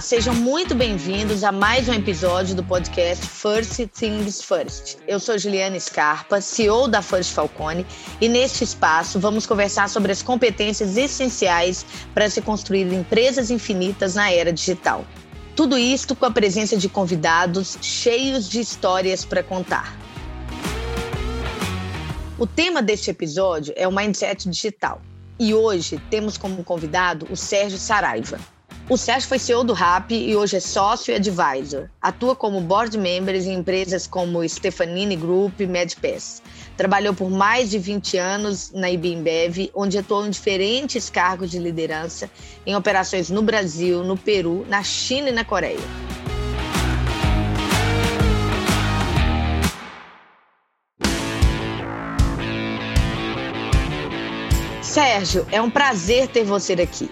[0.00, 4.96] Olá, sejam muito bem-vindos a mais um episódio do podcast First Things First.
[5.06, 7.84] Eu sou Juliana Scarpa, CEO da First Falcone,
[8.18, 11.84] e neste espaço vamos conversar sobre as competências essenciais
[12.14, 15.04] para se construir empresas infinitas na era digital.
[15.54, 19.94] Tudo isto com a presença de convidados cheios de histórias para contar.
[22.38, 25.02] O tema deste episódio é o Mindset Digital.
[25.38, 28.40] E hoje temos como convidado o Sérgio Saraiva.
[28.90, 31.88] O Sérgio foi CEO do RAP e hoje é sócio e advisor.
[32.02, 36.42] Atua como board member em empresas como Stefanini Group e MedPass.
[36.76, 42.28] Trabalhou por mais de 20 anos na IBMBev, onde atuou em diferentes cargos de liderança
[42.66, 45.78] em operações no Brasil, no Peru, na China e na Coreia.
[54.82, 57.08] Sérgio, é um prazer ter você aqui.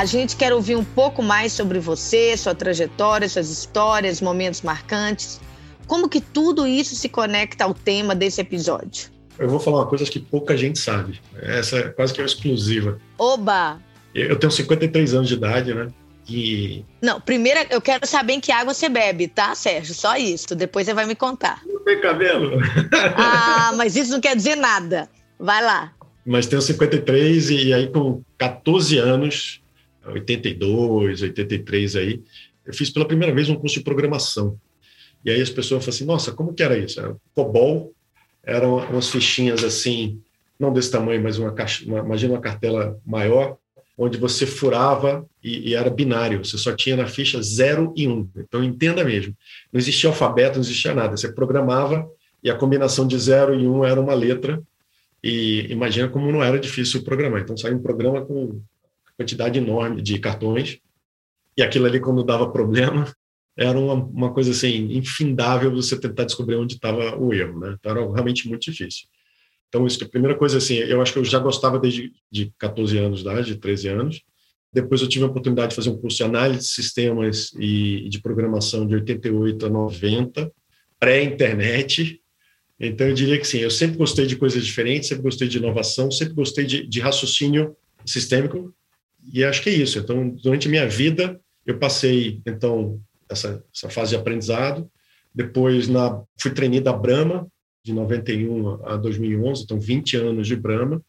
[0.00, 5.38] A gente quer ouvir um pouco mais sobre você, sua trajetória, suas histórias, momentos marcantes.
[5.86, 9.10] Como que tudo isso se conecta ao tema desse episódio?
[9.38, 11.20] Eu vou falar uma coisa que pouca gente sabe.
[11.42, 12.98] Essa é quase que é exclusiva.
[13.18, 13.78] Oba!
[14.14, 15.88] Eu tenho 53 anos de idade, né?
[16.26, 16.82] E...
[17.02, 19.92] Não, primeiro eu quero saber em que água você bebe, tá, Sérgio?
[19.92, 20.56] Só isso.
[20.56, 21.60] Depois você vai me contar.
[21.66, 22.58] Não tem cabelo.
[23.18, 25.10] Ah, mas isso não quer dizer nada.
[25.38, 25.92] Vai lá.
[26.24, 29.59] Mas tenho 53 e aí com 14 anos
[30.04, 32.22] 82, 83 aí,
[32.66, 34.58] eu fiz pela primeira vez um curso de programação.
[35.24, 37.00] E aí as pessoas falam assim, nossa, como que era isso?
[37.00, 37.92] Era COBOL,
[38.42, 40.20] eram umas fichinhas assim,
[40.58, 43.56] não desse tamanho, mas uma, caixa, uma imagina uma cartela maior,
[43.96, 48.12] onde você furava e, e, era binário, você só tinha na ficha 0 e 1.
[48.12, 48.28] Um.
[48.36, 49.36] Então entenda mesmo,
[49.70, 52.08] não existia alfabeto, não existia nada, você programava
[52.42, 54.62] e a combinação de 0 e 1 um era uma letra,
[55.22, 57.42] e imagina como não era difícil programar.
[57.42, 58.60] Então saiu um programa com
[59.20, 60.78] quantidade enorme de cartões,
[61.56, 63.12] e aquilo ali, quando dava problema,
[63.56, 67.76] era uma, uma coisa assim, infindável você tentar descobrir onde estava o erro, né?
[67.78, 69.06] Então, era realmente muito difícil.
[69.68, 72.96] Então, isso, a primeira coisa, assim, eu acho que eu já gostava desde de 14
[72.96, 74.22] anos de idade, de 13 anos.
[74.72, 78.20] Depois eu tive a oportunidade de fazer um curso de análise de sistemas e de
[78.22, 80.50] programação de 88 a 90,
[80.98, 82.20] pré-internet.
[82.78, 86.10] Então, eu diria que sim, eu sempre gostei de coisas diferentes, sempre gostei de inovação,
[86.10, 87.76] sempre gostei de, de raciocínio
[88.06, 88.74] sistêmico,
[89.32, 89.98] e acho que é isso.
[89.98, 94.90] Então, durante a minha vida, eu passei, então, essa, essa fase de aprendizado.
[95.34, 97.46] Depois, na, fui treinado da Brahma,
[97.84, 101.00] de 91 a 2011, então 20 anos de Brahma.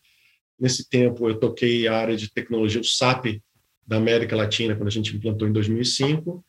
[0.59, 3.41] Nesse tempo, eu toquei a área de tecnologia, o SAP,
[3.85, 6.45] da América Latina, quando a gente implantou em 2005.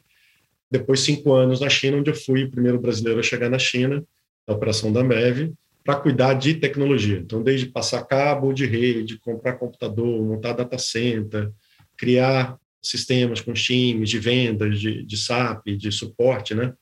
[0.70, 4.04] Depois, cinco anos na China, onde eu fui o primeiro brasileiro a chegar na China,
[4.46, 5.52] na operação da MEV,
[5.84, 7.18] para cuidar de tecnologia.
[7.18, 11.50] Então, desde passar cabo de rede, comprar computador, montar data center,
[11.96, 16.72] criar sistemas com times de vendas, de, de SAP, de suporte, né?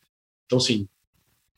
[0.47, 0.89] Então, assim,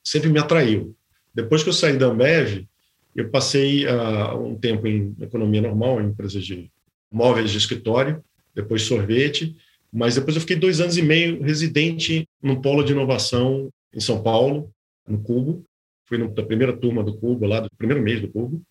[0.03, 0.95] sempre me atraiu.
[1.35, 2.67] Depois que eu saí da Ambev,
[3.15, 6.71] eu passei uh, um tempo em economia normal, em empresas de
[7.11, 8.23] móveis de escritório,
[8.55, 9.57] depois sorvete,
[9.93, 14.23] mas depois eu fiquei dois anos e meio residente num polo de inovação em São
[14.23, 14.73] Paulo,
[15.07, 15.65] no Cubo,
[16.13, 18.63] fui na primeira turma do Cubo, lá do primeiro mês do Cubo,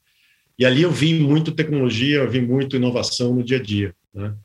[0.60, 3.96] e ali eu vi muito tecnologia, eu vi muito inovação no dia a dia.
[4.14, 4.36] Né?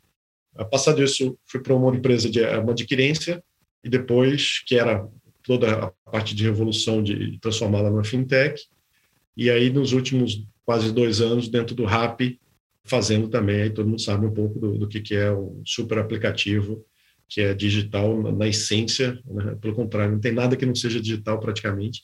[0.71, 3.43] Passado isso, fui para uma empresa de uma adquirência,
[3.85, 5.07] e depois, que era
[5.43, 8.63] toda a parte de revolução de transformá-la numa fintech,
[9.37, 12.39] e aí nos últimos quase dois anos, dentro do RAP,
[12.83, 15.99] fazendo também, aí todo mundo sabe um pouco do, do que, que é um super
[15.99, 16.83] aplicativo,
[17.29, 19.57] que é digital na, essência, né?
[19.61, 22.03] pelo contrário, não tem nada que não seja digital praticamente,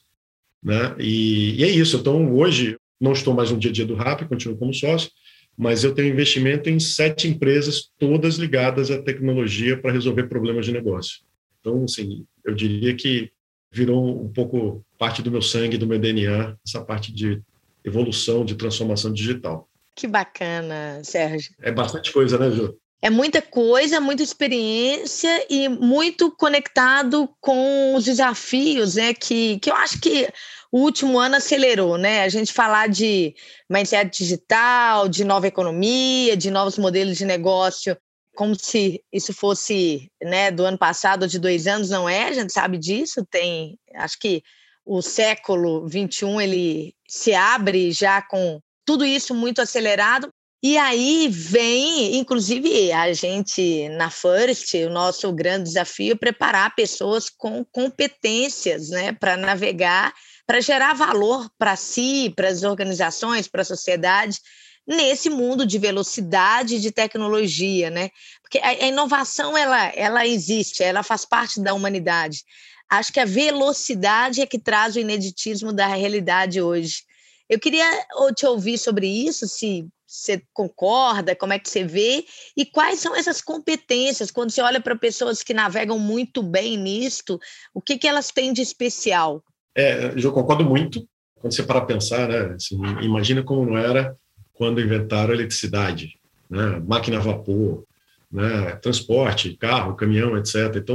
[0.62, 0.94] né?
[0.98, 1.96] E, e, é isso.
[1.96, 5.10] Então, hoje, não estou mais no dia a dia do RAP, continuo como sócio,
[5.56, 10.72] mas eu tenho investimento em sete empresas, todas ligadas à tecnologia para resolver problemas de
[10.72, 11.20] negócio.
[11.60, 13.30] Então, assim, eu diria que
[13.70, 17.40] virou um pouco parte do meu sangue, do meu DNA, essa parte de
[17.84, 19.68] evolução, de transformação digital.
[19.94, 21.54] Que bacana, Sérgio.
[21.60, 22.76] É bastante coisa, né, Ju?
[23.04, 29.12] É muita coisa, muita experiência e muito conectado com os desafios, né?
[29.12, 30.32] Que, que eu acho que
[30.70, 32.22] o último ano acelerou, né?
[32.22, 33.34] A gente falar de
[33.68, 37.96] mindset digital, de nova economia, de novos modelos de negócio,
[38.36, 42.28] como se isso fosse né, do ano passado ou de dois anos, não é?
[42.28, 43.26] A gente sabe disso.
[43.28, 44.42] Tem, acho que
[44.84, 50.32] o século 21 ele se abre já com tudo isso muito acelerado,
[50.62, 57.28] e aí vem, inclusive, a gente na First, o nosso grande desafio é preparar pessoas
[57.28, 60.14] com competências né, para navegar,
[60.46, 64.38] para gerar valor para si, para as organizações, para a sociedade
[64.86, 68.10] nesse mundo de velocidade de tecnologia, né?
[68.40, 72.44] Porque a, inovação ela, ela existe, ela faz parte da humanidade.
[72.88, 77.02] Acho que a velocidade é que traz o ineditismo da realidade hoje.
[77.48, 77.86] Eu queria
[78.34, 83.16] te ouvir sobre isso, se você concorda, como é que você vê, e quais são
[83.16, 87.40] essas competências, quando você olha para pessoas que navegam muito bem nisto,
[87.72, 89.42] o que, que elas têm de especial?
[89.74, 94.14] É, eu concordo muito, quando você para pensar, né, assim, imagina como não era
[94.52, 96.20] quando inventaram a eletricidade,
[96.50, 97.82] né, máquina a vapor,
[98.30, 100.76] né, transporte, carro, caminhão, etc.
[100.76, 100.94] Então,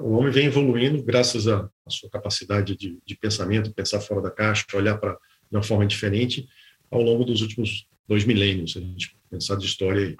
[0.00, 4.64] o homem vem evoluindo graças à sua capacidade de, de pensamento, pensar fora da caixa,
[4.72, 6.48] olhar para de uma forma diferente
[6.90, 10.16] ao longo dos últimos dois milênios, se a gente pensar de história aí.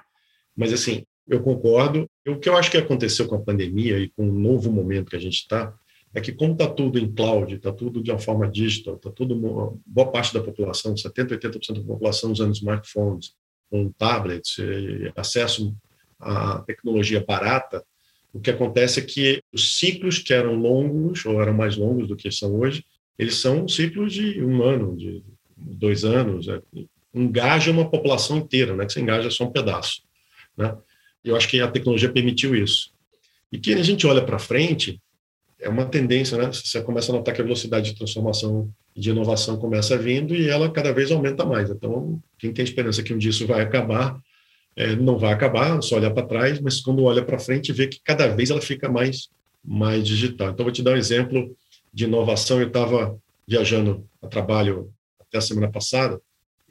[0.55, 2.09] Mas, assim, eu concordo.
[2.27, 5.15] O que eu acho que aconteceu com a pandemia e com o novo momento que
[5.15, 5.73] a gente está,
[6.13, 9.35] é que como está tudo em cloud, está tudo de uma forma digital, está tudo,
[9.85, 13.33] boa parte da população, 70%, 80% da população usando smartphones,
[13.69, 14.55] com tablets,
[15.15, 15.75] acesso
[16.19, 17.83] à tecnologia barata,
[18.35, 22.17] o que acontece é que os ciclos que eram longos, ou eram mais longos do
[22.17, 22.83] que são hoje,
[23.17, 25.23] eles são ciclos de um ano, de
[25.55, 26.61] dois anos, é,
[27.15, 30.01] engaja uma população inteira, né, que você engaja só um pedaço.
[30.57, 30.75] Né?
[31.23, 32.91] Eu acho que a tecnologia permitiu isso.
[33.51, 35.01] E que a gente olha para frente,
[35.59, 36.51] é uma tendência, né?
[36.51, 40.49] Você começa a notar que a velocidade de transformação e de inovação começa vindo e
[40.49, 41.69] ela cada vez aumenta mais.
[41.69, 44.19] Então, quem tem esperança que um dia isso vai acabar,
[44.75, 48.01] é, não vai acabar, só olhar para trás, mas quando olha para frente, vê que
[48.03, 49.29] cada vez ela fica mais,
[49.63, 50.49] mais digital.
[50.49, 51.55] Então, vou te dar um exemplo
[51.93, 52.59] de inovação.
[52.59, 53.17] Eu estava
[53.47, 56.19] viajando a trabalho até a semana passada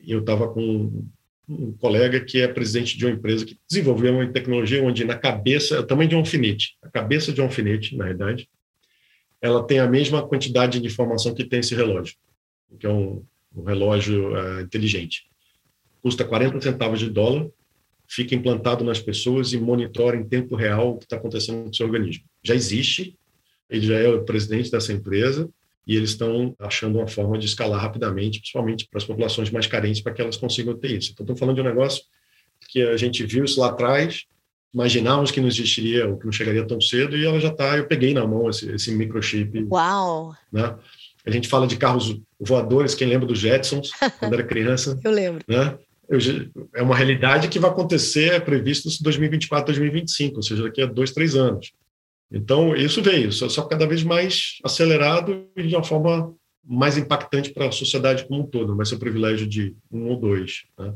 [0.07, 1.05] eu estava com
[1.49, 5.79] um colega que é presidente de uma empresa que desenvolveu uma tecnologia onde na cabeça,
[5.79, 8.49] é tamanho de um alfinete, a cabeça de um alfinete, na verdade,
[9.41, 12.17] ela tem a mesma quantidade de informação que tem esse relógio,
[12.79, 13.23] que é um,
[13.55, 15.27] um relógio uh, inteligente.
[16.01, 17.47] Custa 40 centavos de dólar,
[18.09, 21.87] fica implantado nas pessoas e monitora em tempo real o que está acontecendo no seu
[21.87, 22.25] organismo.
[22.43, 23.19] Já existe,
[23.69, 25.49] ele já é o presidente dessa empresa
[25.87, 30.01] e eles estão achando uma forma de escalar rapidamente, principalmente para as populações mais carentes,
[30.01, 31.13] para que elas consigam ter isso.
[31.13, 32.03] Então, estou falando de um negócio
[32.69, 34.25] que a gente viu isso lá atrás,
[34.73, 37.77] imaginávamos que não existiria ou que não chegaria tão cedo e ela já está.
[37.77, 39.67] Eu peguei na mão esse, esse microchip.
[39.71, 40.35] Uau!
[40.53, 40.75] Né?
[41.25, 42.95] A gente fala de carros voadores.
[42.95, 44.99] Quem lembra dos Jetsons quando era criança?
[45.05, 45.45] Eu lembro.
[45.47, 45.79] Né?
[46.09, 46.19] Eu,
[46.75, 50.87] é uma realidade que vai acontecer, é previsto em 2024, 2025, ou seja, daqui a
[50.87, 51.73] dois, três anos.
[52.31, 56.35] Então, isso veio, só, só cada vez mais acelerado e de uma forma
[56.67, 58.69] mais impactante para a sociedade como um todo.
[58.69, 60.65] Não vai ser o privilégio de um ou dois.
[60.79, 60.95] Né?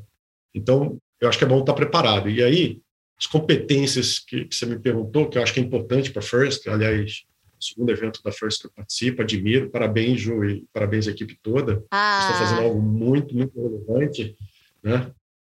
[0.54, 2.28] Então, eu acho que é bom estar preparado.
[2.28, 2.80] E aí,
[3.18, 6.24] as competências que, que, você me perguntou, que eu acho que é importante para a
[6.24, 7.24] First, aliás,
[7.60, 11.38] o segundo evento da First que eu participo, admiro, parabéns, Ju, e parabéns à equipe
[11.42, 11.84] toda.
[11.90, 12.20] Ah.
[12.22, 14.34] Você está fazendo algo muito, muito relevante,
[14.82, 15.10] né?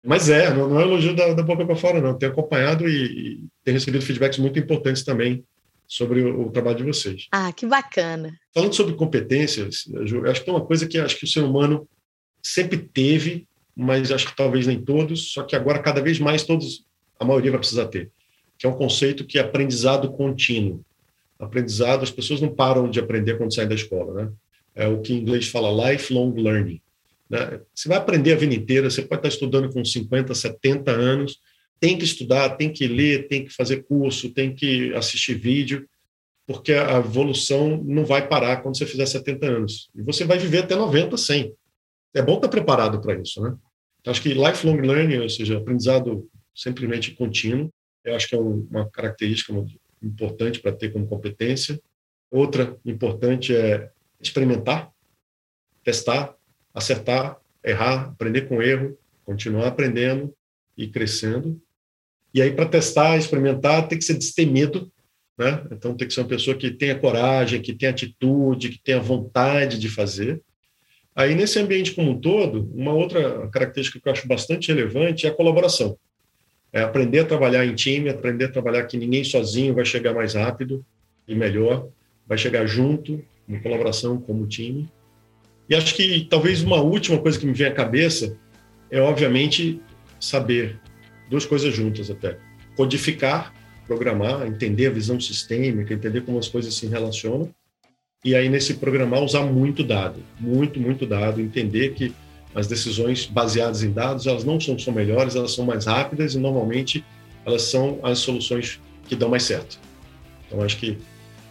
[0.05, 2.17] Mas é, não, não é elogio da, da boca para fora, não.
[2.17, 5.45] Tenho acompanhado e, e tenho recebido feedbacks muito importantes também
[5.93, 7.27] sobre o, o, trabalho de vocês.
[7.31, 8.35] Ah, que bacana.
[8.51, 11.87] Falando sobre competências, Ju, acho que tem uma coisa que acho que o ser humano
[12.41, 16.83] sempre teve, mas acho que talvez nem todos, só que agora cada vez mais todos
[17.19, 18.09] a maioria vai precisar ter,
[18.57, 20.83] que é um conceito que é aprendizado contínuo.
[21.37, 24.31] Aprendizado, as pessoas não param de aprender quando saem da escola, né?
[24.73, 26.81] É o que em inglês fala lifelong learning.
[27.29, 27.59] Né?
[27.71, 31.39] Você vai aprender a vida inteira, você pode estar estudando com 50, 70 anos,
[31.83, 35.85] tem que estudar, tem que ler, tem que fazer curso, tem que assistir vídeo,
[36.47, 39.89] porque a evolução não vai parar quando você fizer 70 anos.
[39.93, 41.53] E você vai viver até 90, 100.
[42.13, 43.53] É bom estar preparado para isso, né?
[43.99, 46.25] Então, acho que lifelong learning, ou seja, aprendizado
[46.55, 47.69] simplesmente contínuo.
[48.01, 49.53] Eu acho que é uma característica
[50.01, 51.77] importante para ter como competência.
[52.31, 54.89] Outra importante é experimentar,
[55.83, 56.33] testar,
[56.73, 60.33] acertar, errar, aprender com erro, continuar aprendendo
[60.77, 61.61] e crescendo.
[62.33, 64.91] E aí, para testar, experimentar, tem que ser destemido,
[65.37, 65.63] né?
[65.71, 69.77] Então, tem que ser uma pessoa que tenha coragem, que tenha atitude, que tenha vontade
[69.77, 70.41] de fazer.
[71.15, 75.29] Aí, nesse ambiente como um todo, uma outra característica que eu acho bastante relevante é
[75.29, 75.97] a colaboração.
[76.71, 80.33] É aprender a trabalhar em time, aprender a trabalhar que ninguém sozinho vai chegar mais
[80.33, 80.83] rápido
[81.27, 81.87] e melhor,
[82.27, 84.89] vai chegar junto, em colaboração como time.
[85.69, 88.35] E acho que talvez uma última coisa que me vem à cabeça
[88.89, 89.79] é, obviamente,
[90.19, 90.79] saber
[91.33, 92.37] duas coisas juntas até.
[92.77, 93.51] Codificar,
[93.87, 97.49] programar, entender a visão sistêmica, entender como as coisas se relacionam.
[98.23, 102.13] E aí, nesse programar, usar muito dado, muito, muito dado, entender que
[102.53, 106.37] as decisões baseadas em dados, elas não são, são melhores, elas são mais rápidas e
[106.37, 107.03] normalmente
[107.43, 109.79] elas são as soluções que dão mais certo.
[110.45, 110.99] Então, acho que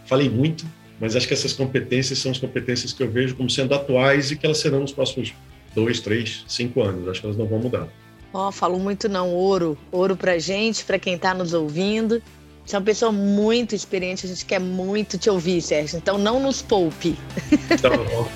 [0.05, 0.65] falei muito,
[0.97, 4.37] mas acho que essas competências são as competências que eu vejo como sendo atuais e
[4.37, 5.33] que elas serão nos próximos
[5.75, 7.09] dois, três, cinco anos.
[7.09, 7.89] Acho que elas não vão mudar.
[8.33, 9.77] Ó, oh, falou muito não, ouro.
[9.91, 12.19] Ouro pra gente, para quem está nos ouvindo.
[12.65, 15.97] Você é uma pessoa muito experiente, a gente quer muito te ouvir, Sérgio.
[15.97, 17.15] Então não nos poupe.
[17.79, 18.27] Tá bom.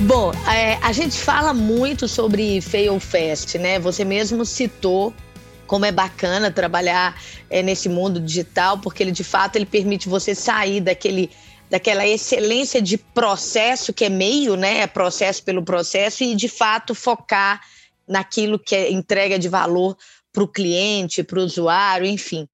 [0.00, 3.78] Bom, é, a gente fala muito sobre Fail Fast, né?
[3.78, 5.14] Você mesmo citou
[5.66, 10.34] como é bacana trabalhar é, nesse mundo digital, porque ele de fato ele permite você
[10.34, 11.30] sair daquele
[11.72, 16.94] daquela excelência de processo que é meio, né, é processo pelo processo e de fato
[16.94, 17.62] focar
[18.06, 19.96] naquilo que é entrega de valor
[20.30, 22.46] para o cliente, para o usuário, enfim.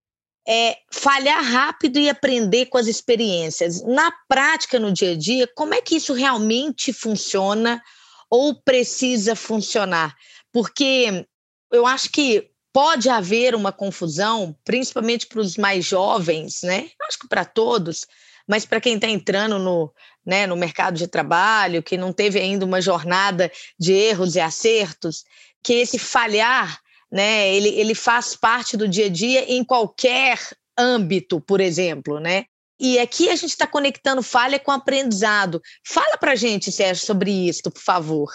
[0.47, 3.83] É falhar rápido e aprender com as experiências.
[3.83, 7.83] Na prática, no dia a dia, como é que isso realmente funciona
[8.31, 10.15] ou precisa funcionar?
[10.53, 11.27] Porque
[11.73, 16.89] eu acho que pode haver uma confusão, principalmente para os mais jovens, né?
[17.09, 18.07] Acho que para todos,
[18.49, 19.93] mas para quem está entrando no,
[20.25, 25.25] né, no mercado de trabalho, que não teve ainda uma jornada de erros e acertos,
[25.63, 26.81] que esse falhar,
[27.13, 30.39] né, ele, ele faz parte do dia a dia em qualquer
[30.77, 32.47] âmbito, por exemplo, né?
[32.81, 35.61] E aqui a gente está conectando falha com aprendizado.
[35.85, 38.31] Fala para gente, Sérgio, sobre isso, por favor.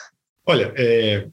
[0.46, 1.28] Olha, é,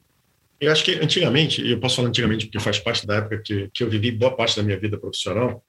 [0.61, 3.83] eu acho que antigamente, eu posso falar antigamente porque faz parte da época que, que
[3.83, 5.65] eu vivi boa parte da minha vida profissional,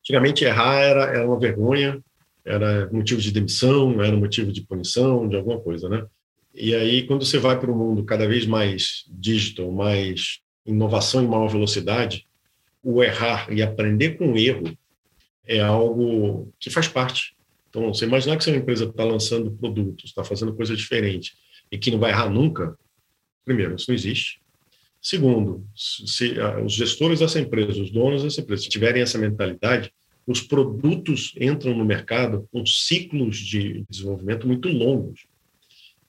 [0.00, 2.00] antigamente errar era, era uma vergonha,
[2.46, 6.06] era motivo de demissão, era motivo de punição, de alguma coisa, né?
[6.54, 11.26] E aí, quando você vai para um mundo cada vez mais digital, mais inovação em
[11.26, 12.26] maior velocidade,
[12.82, 14.76] o errar e aprender com o erro
[15.44, 17.36] é algo que faz parte.
[17.68, 21.34] Então, você imaginar que uma empresa está lançando produtos, está fazendo coisa diferente
[21.70, 22.78] e que não vai errar nunca,
[23.44, 24.40] primeiro, isso não existe.
[25.02, 29.92] Segundo, se ah, os gestores dessa empresa, os donos dessa empresa, tiverem essa mentalidade,
[30.26, 35.26] os produtos entram no mercado com ciclos de desenvolvimento muito longos.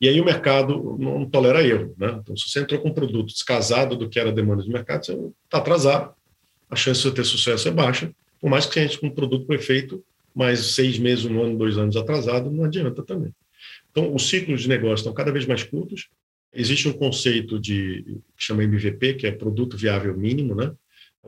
[0.01, 1.93] E aí o mercado não tolera erro.
[1.97, 2.19] Né?
[2.21, 5.05] Então, se você entrou com um produto descasado do que era a demanda de mercado,
[5.05, 6.13] você está atrasado,
[6.69, 9.45] a chance de ter sucesso é baixa, por mais que você entre com um produto
[9.45, 10.03] perfeito,
[10.35, 13.33] mais seis meses, um ano, dois anos atrasado, não adianta também.
[13.91, 16.09] Então, os ciclos de negócio estão cada vez mais curtos.
[16.53, 18.03] Existe um conceito de
[18.35, 20.71] que chama MVP, que é produto viável mínimo, né?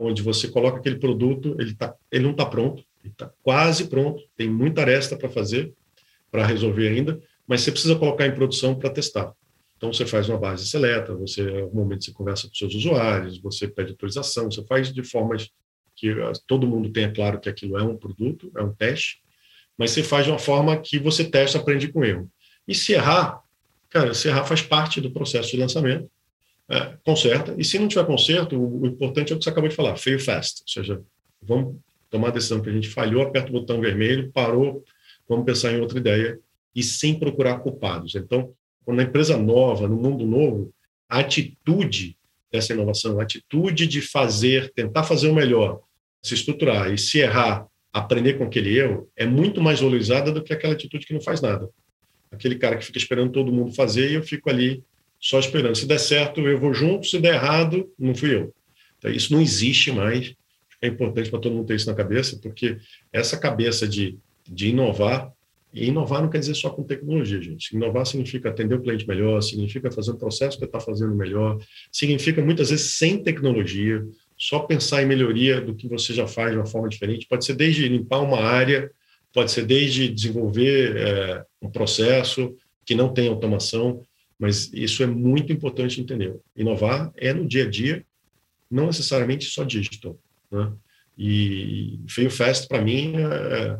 [0.00, 4.22] Onde você coloca aquele produto, ele, tá, ele não está pronto, ele está quase pronto,
[4.36, 5.72] tem muita aresta para fazer,
[6.30, 9.32] para resolver ainda, mas você precisa colocar em produção para testar.
[9.76, 13.66] Então, você faz uma base seleta, você, em momento, você conversa com seus usuários, você
[13.66, 15.50] pede autorização, você faz de formas
[15.96, 19.22] que ah, todo mundo tenha claro que aquilo é um produto, é um teste,
[19.76, 22.30] mas você faz de uma forma que você testa, aprende com erro.
[22.68, 23.40] E se errar,
[23.88, 26.10] cara, se errar faz parte do processo de lançamento,
[26.70, 27.54] é, conserta.
[27.58, 29.96] E se não tiver conserto, o, o, importante é o que você acabou de falar,
[29.96, 30.62] fail fast.
[30.62, 31.02] Ou seja,
[31.42, 31.76] vamos
[32.08, 34.84] tomar a decisão que a gente falhou, aperta o botão vermelho, parou,
[35.28, 36.38] vamos pensar em outra ideia
[36.74, 38.14] e sem procurar culpados.
[38.14, 38.52] Então,
[38.84, 40.72] quando a empresa nova, no mundo novo,
[41.08, 42.16] a atitude
[42.52, 45.80] dessa inovação, a atitude de fazer, tentar fazer o melhor,
[46.22, 50.52] se estruturar e se errar, aprender com aquele erro, é muito mais valorizada do que
[50.52, 51.68] aquela atitude que não faz nada.
[52.30, 54.84] Aquele cara que fica esperando todo mundo fazer e eu fico ali
[55.20, 55.76] só esperando.
[55.76, 58.54] Se der certo, eu vou junto, se der errado, não fui eu.
[58.98, 60.34] Então, isso não existe mais.
[60.80, 62.78] É importante para todo mundo ter isso na cabeça, porque
[63.12, 65.30] essa cabeça de, de inovar,
[65.72, 67.76] e inovar não quer dizer só com tecnologia, gente.
[67.76, 71.58] Inovar significa atender o cliente melhor, significa fazer o processo que está fazendo melhor,
[71.92, 74.04] significa muitas vezes sem tecnologia,
[74.36, 77.26] só pensar em melhoria do que você já faz de uma forma diferente.
[77.28, 78.90] Pode ser desde limpar uma área,
[79.32, 84.04] pode ser desde desenvolver é, um processo que não tem automação.
[84.40, 86.34] Mas isso é muito importante entender.
[86.56, 88.02] Inovar é no dia a dia,
[88.70, 90.18] não necessariamente só digital.
[90.50, 90.72] Né?
[91.18, 93.78] E Fail Fast, para mim, é, é,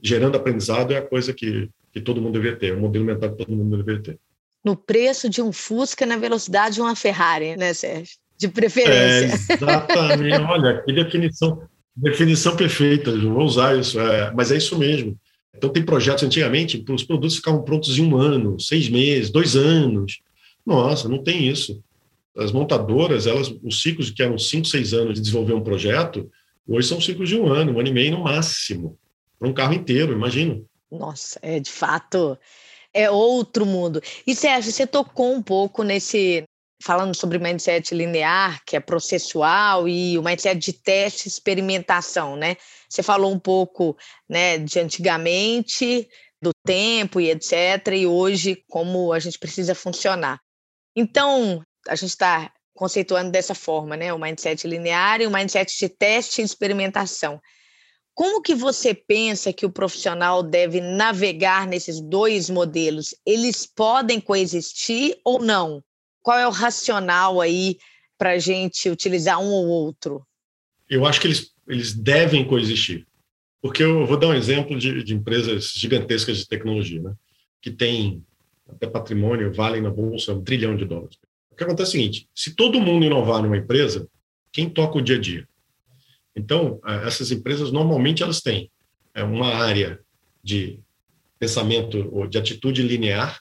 [0.00, 3.32] gerando aprendizado é a coisa que, que todo mundo deveria ter, é o modelo mental
[3.32, 4.18] que todo mundo deveria ter.
[4.64, 8.16] No preço de um Fusca, na velocidade de uma Ferrari, né, Sérgio?
[8.38, 9.52] De preferência.
[9.52, 10.38] É, exatamente.
[10.48, 11.62] Olha, que definição,
[11.96, 15.18] definição perfeita, eu vou usar isso, é, mas é isso mesmo.
[15.54, 20.20] Então, tem projetos antigamente, os produtos ficavam prontos em um ano, seis meses, dois anos.
[20.64, 21.82] Nossa, não tem isso.
[22.36, 26.30] As montadoras, elas, os ciclos que eram cinco, seis anos de desenvolver um projeto,
[26.66, 28.96] hoje são ciclos de um ano, um ano e meio no máximo,
[29.38, 30.60] para um carro inteiro, imagina.
[30.90, 32.38] Nossa, é de fato
[32.92, 34.00] é outro mundo.
[34.26, 36.44] E Sérgio, você tocou um pouco nesse
[36.82, 42.56] falando sobre mindset linear, que é processual, e o mindset de teste e experimentação, né?
[42.90, 43.96] Você falou um pouco
[44.28, 46.08] né, de antigamente,
[46.42, 50.40] do tempo e etc., e hoje como a gente precisa funcionar.
[50.96, 54.12] Então, a gente está conceituando dessa forma, né?
[54.12, 57.40] O mindset linear e o mindset de teste e experimentação.
[58.14, 63.14] Como que você pensa que o profissional deve navegar nesses dois modelos?
[63.24, 65.82] Eles podem coexistir ou não?
[66.22, 67.78] Qual é o racional aí
[68.18, 70.26] para a gente utilizar um ou outro?
[70.88, 73.06] Eu acho que eles, eles devem coexistir.
[73.62, 77.14] Porque eu vou dar um exemplo de, de empresas gigantescas de tecnologia, né?
[77.60, 78.24] que tem
[78.68, 81.18] até patrimônio, valem na bolsa um trilhão de dólares.
[81.50, 84.08] O que acontece é o seguinte: se todo mundo inovar numa empresa,
[84.52, 85.48] quem toca o dia a dia?
[86.34, 88.70] Então, essas empresas normalmente elas têm
[89.14, 90.00] eh, uma área
[90.42, 90.78] de
[91.38, 93.40] pensamento ou de atitude linear,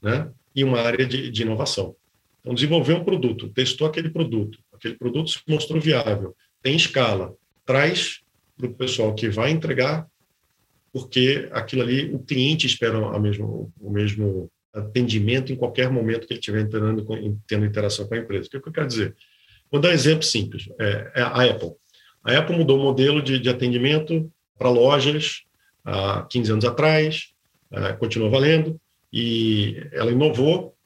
[0.00, 0.30] né?
[0.54, 1.96] E uma área de, de inovação.
[2.40, 7.34] Então, desenvolver um produto, testou aquele produto, aquele produto se mostrou viável, tem escala,
[7.72, 8.20] traz
[8.54, 10.06] para o pessoal que vai entregar,
[10.92, 16.34] porque aquilo ali, o cliente espera a mesmo, o mesmo atendimento em qualquer momento que
[16.34, 17.02] ele estiver entrando,
[17.46, 18.46] tendo interação com a empresa.
[18.46, 19.16] O que, é que eu quero dizer?
[19.70, 20.68] Vou dar um exemplo simples.
[20.78, 21.72] É, é a Apple.
[22.22, 25.44] A Apple mudou o modelo de, de atendimento para lojas
[25.82, 27.32] há 15 anos atrás,
[27.72, 28.78] uh, continua valendo,
[29.10, 30.76] e ela inovou,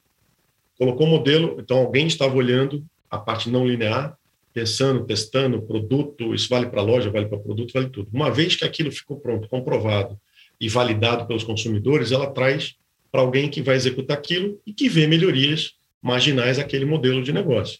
[0.77, 4.17] colocou o modelo, então alguém estava olhando a parte não linear,
[4.57, 8.09] pensando, testando produto, isso vale para loja, vale para produto, vale tudo.
[8.11, 10.19] Uma vez que aquilo ficou pronto, comprovado
[10.59, 12.73] e validado pelos consumidores, ela traz
[13.11, 17.77] para alguém que vai executar aquilo e que vê melhorias marginais àquele modelo de negócio.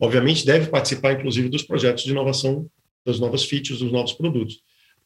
[0.00, 2.66] Obviamente, deve participar, inclusive, dos projetos de inovação
[3.04, 4.62] das novas features, dos novos produtos.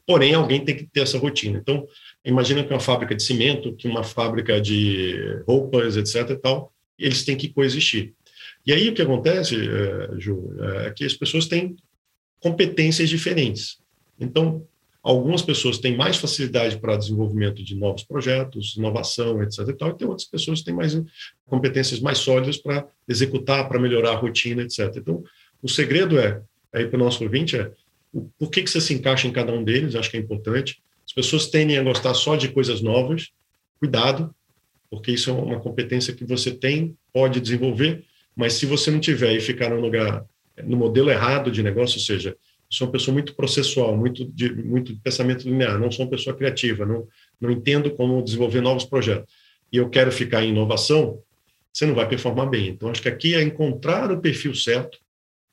[0.07, 1.59] Porém, alguém tem que ter essa rotina.
[1.59, 1.89] Então,
[2.25, 6.31] imagina que uma fábrica de cimento, que uma fábrica de roupas, etc.
[6.31, 8.15] e tal, eles têm que coexistir.
[8.67, 10.55] E aí o que acontece, eh, Ju,
[10.87, 11.77] é que as pessoas têm
[12.41, 13.79] competências diferentes.
[14.19, 14.67] Então,
[15.03, 19.61] algumas pessoas têm mais facilidade para desenvolvimento de novos projetos, inovação, etc.
[19.69, 21.01] E, tal, e tem outras pessoas que têm mais
[21.47, 24.95] competências mais sólidas para executar, para melhorar a rotina, etc.
[24.97, 25.23] Então,
[25.63, 27.71] o segredo é, aí para o nosso ouvinte, é
[28.39, 30.83] por que, que você se encaixa em cada um deles, acho que é importante.
[31.07, 33.29] As pessoas tendem a gostar só de coisas novas,
[33.79, 34.35] cuidado,
[34.91, 38.05] porque isso é uma competência que você tem, pode desenvolver,
[38.37, 40.25] mas se você não tiver e ficar no lugar,
[40.65, 42.37] no modelo errado de negócio, ou seja,
[42.69, 46.37] sou uma pessoa muito processual, muito de, muito de pensamento linear, não sou uma pessoa
[46.37, 47.07] criativa, não,
[47.41, 49.33] não entendo como desenvolver novos projetos,
[49.73, 51.21] e eu quero ficar em inovação,
[51.73, 52.69] você não vai performar bem.
[52.69, 54.99] Então, acho que aqui é encontrar o perfil certo,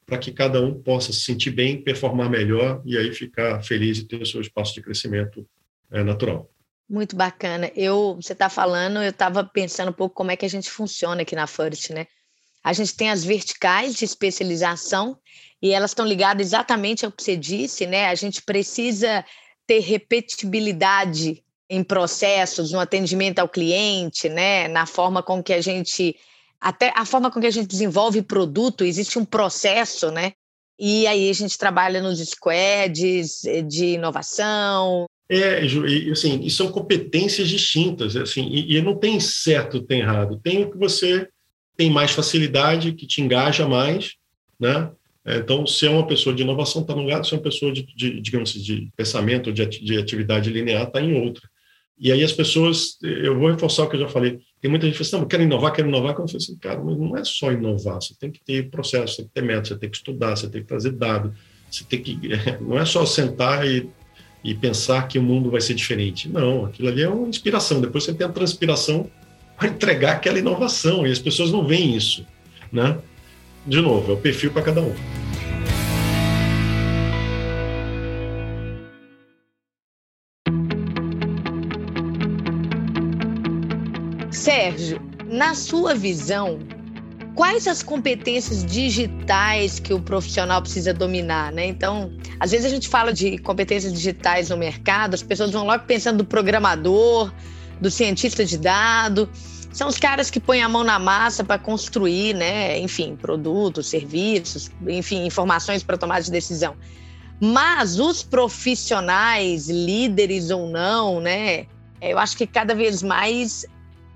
[0.06, 4.06] para que cada um possa se sentir bem, performar melhor e aí ficar feliz e
[4.06, 5.46] ter o seu espaço de crescimento
[5.92, 6.50] é, natural.
[6.90, 7.70] Muito bacana.
[7.76, 11.24] Eu, você está falando, eu estava pensando um pouco como é que a gente funciona
[11.24, 12.08] aqui na First, né?
[12.67, 15.17] A gente tem as verticais de especialização
[15.62, 18.08] e elas estão ligadas exatamente ao que você disse, né?
[18.08, 19.23] A gente precisa
[19.65, 24.67] ter repetibilidade em processos, no atendimento ao cliente, né?
[24.67, 26.17] Na forma com que a gente
[26.60, 30.34] até a forma com que a gente desenvolve produto, existe um processo, né?
[30.77, 35.06] E aí a gente trabalha nos squads eh, de inovação.
[35.30, 40.38] É, e, assim, e são competências distintas, assim, e, e não tem certo, tem errado.
[40.43, 41.30] Tem o que você
[41.78, 44.16] tem mais facilidade, que te engaja mais,
[44.60, 44.90] né?
[45.26, 47.86] Então, se é uma pessoa de inovação, está num lugar, se é uma pessoa de,
[47.96, 51.44] de digamos assim, de pensamento, de, de atividade linear, está em outra.
[52.00, 54.98] E aí as pessoas, eu vou reforçar o que eu já falei, tem muita gente
[54.98, 57.24] que fala assim, quero inovar, quero inovar, quando eu falo assim, cara, mas não é
[57.26, 59.98] só inovar, você tem que ter processo, você tem que ter método, você tem que
[59.98, 61.34] estudar, você tem que trazer dado,
[61.70, 62.20] você tem que,
[62.62, 63.90] não é só sentar e,
[64.44, 68.04] e pensar que o mundo vai ser diferente, não, aquilo ali é uma inspiração, depois
[68.04, 69.10] você tem a transpiração
[69.58, 72.26] para entregar aquela inovação, e as pessoas não veem isso,
[72.72, 72.98] né?
[73.65, 74.93] De novo, é o perfil para cada um.
[84.32, 86.60] Sérgio, na sua visão,
[87.36, 91.65] quais as competências digitais que o profissional precisa dominar, né?
[91.65, 95.84] Então, às vezes a gente fala de competências digitais no mercado, as pessoas vão logo
[95.86, 97.34] pensando do programador,
[97.80, 99.30] do cientista de dado,
[99.72, 104.72] são os caras que põem a mão na massa para construir, né, enfim, produtos, serviços,
[104.88, 106.76] enfim, informações para tomar de decisão.
[107.40, 111.68] Mas os profissionais, líderes ou não, né,
[112.02, 113.66] eu acho que cada vez mais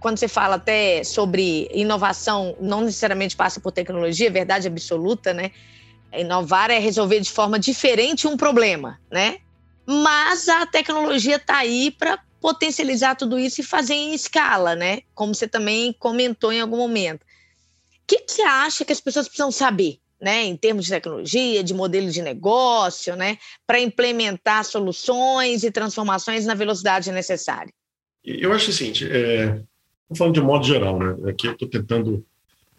[0.02, 5.52] quando você fala até sobre inovação, não necessariamente passa por tecnologia, é verdade absoluta, né?
[6.12, 9.38] Inovar é resolver de forma diferente um problema, né?
[9.86, 15.02] Mas a tecnologia está aí para potencializar tudo isso e fazer em escala, né?
[15.14, 17.22] Como você também comentou em algum momento.
[17.22, 17.26] O
[18.08, 20.44] que, que você acha que as pessoas precisam saber, né?
[20.44, 23.38] Em termos de tecnologia, de modelo de negócio, né?
[23.66, 27.72] Para implementar soluções e transformações na velocidade necessária?
[28.24, 29.62] Eu acho o seguinte, é,
[30.12, 31.30] Estou falando de modo geral, né?
[31.30, 32.26] Aqui eu estou tentando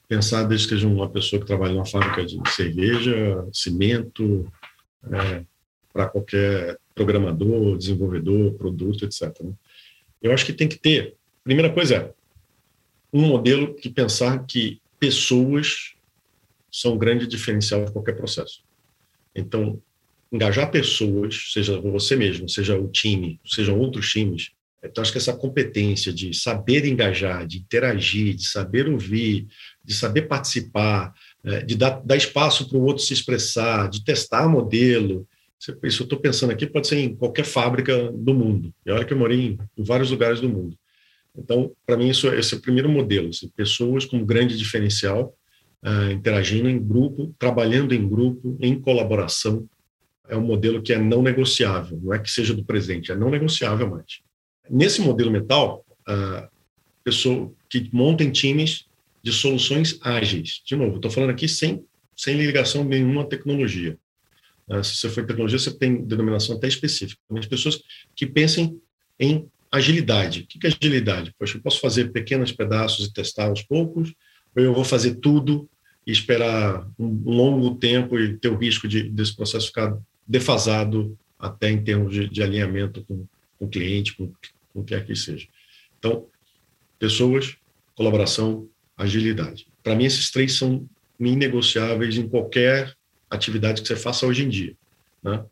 [0.06, 4.52] pensar desde que seja uma pessoa que trabalha numa fábrica de cerveja, cimento,
[5.10, 5.42] é,
[5.92, 9.40] para qualquer programador, desenvolvedor, produto, etc.
[9.42, 9.52] Né?
[10.22, 11.14] Eu acho que tem que ter.
[11.44, 12.12] Primeira coisa é
[13.12, 15.94] um modelo que pensar que pessoas
[16.70, 18.62] são um grande diferencial de qualquer processo.
[19.34, 19.80] Então,
[20.30, 24.52] engajar pessoas, seja você mesmo, seja o time, sejam outros times,
[24.82, 29.46] então acho que essa competência de saber engajar, de interagir, de saber ouvir,
[29.84, 34.48] de saber participar, é, de dar, dar espaço para o outro se expressar, de testar
[34.48, 35.26] modelo.
[35.84, 38.74] Isso eu estou pensando aqui pode ser em qualquer fábrica do mundo.
[38.84, 40.76] E olha que eu morei em, em vários lugares do mundo.
[41.36, 43.28] Então, para mim, isso, esse é o primeiro modelo.
[43.28, 45.34] Assim, pessoas com grande diferencial,
[45.84, 49.66] uh, interagindo em grupo, trabalhando em grupo, em colaboração.
[50.28, 51.98] É um modelo que é não negociável.
[52.02, 54.20] Não é que seja do presente, é não negociável mais.
[54.68, 56.48] Nesse modelo mental, uh,
[57.04, 58.86] pessoa que montam times
[59.22, 60.60] de soluções ágeis.
[60.66, 61.84] De novo, estou falando aqui sem,
[62.16, 63.96] sem ligação nenhuma à tecnologia.
[64.68, 67.20] Uh, se você for em tecnologia, você tem denominação até específica.
[67.28, 67.80] Mas pessoas
[68.14, 68.80] que pensem
[69.18, 70.42] em agilidade.
[70.42, 71.34] O que é agilidade?
[71.38, 74.12] Poxa, eu posso fazer pequenos pedaços e testar aos poucos,
[74.54, 75.68] ou eu vou fazer tudo
[76.06, 79.96] e esperar um longo tempo e ter o risco de, desse processo ficar
[80.26, 83.26] defasado até em termos de, de alinhamento com,
[83.58, 84.32] com o cliente, com,
[84.72, 85.46] com o que quer que seja.
[85.98, 86.26] Então,
[86.98, 87.56] pessoas,
[87.94, 89.66] colaboração, agilidade.
[89.82, 90.86] Para mim, esses três são
[91.18, 92.94] inegociáveis em qualquer
[93.34, 94.74] atividade que você faça hoje em dia.
[95.22, 95.44] Né?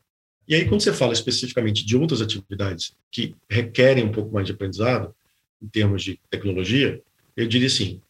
[0.47, 4.53] E aí, quando você fala especificamente de outras atividades que requerem um pouco mais de
[4.53, 5.15] aprendizado,
[5.63, 7.01] em termos de tecnologia,
[7.37, 8.01] eu diria assim: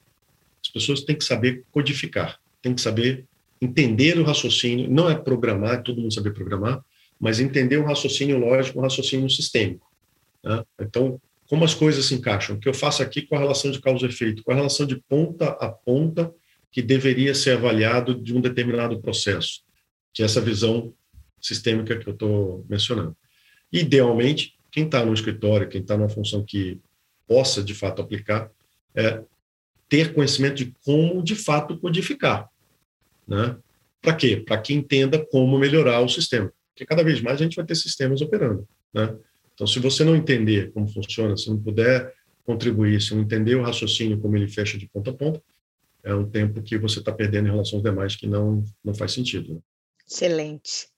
[0.65, 3.27] as pessoas têm que saber codificar, têm que saber
[3.61, 6.83] entender o raciocínio, não é programar, todo mundo saber programar,
[7.19, 9.87] mas entender o raciocínio lógico, o raciocínio sistêmico.
[10.43, 10.65] Né?
[10.81, 13.81] Então, como as coisas se encaixam, o que eu faço aqui com a relação de
[13.81, 16.33] causa e efeito, com a relação de ponta a ponta
[16.71, 19.63] que deveria ser avaliado de um determinado processo,
[20.13, 20.95] que é essa visão
[21.41, 23.17] sistêmica que eu estou mencionando.
[23.73, 26.81] Idealmente, quem está no escritório, quem está numa função que
[27.27, 28.51] possa de fato aplicar,
[28.95, 29.23] é
[29.89, 32.49] ter conhecimento de como de fato codificar,
[33.27, 33.57] né?
[34.01, 34.37] Para quê?
[34.37, 37.75] Para que entenda como melhorar o sistema, porque cada vez mais a gente vai ter
[37.75, 39.17] sistemas operando, né?
[39.55, 43.63] Então, se você não entender como funciona, se não puder contribuir, se não entender o
[43.63, 45.43] raciocínio, como ele fecha de ponta a ponta,
[46.03, 49.13] é um tempo que você está perdendo em relação aos demais que não, não faz
[49.13, 49.55] sentido.
[49.55, 49.61] Né?
[50.09, 50.89] Excelente.